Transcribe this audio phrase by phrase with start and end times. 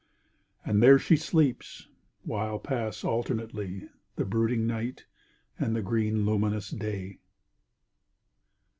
[0.65, 1.87] And there she sleeps,
[2.23, 5.05] while pass alternately The brooding night
[5.59, 7.19] and the green luminous day.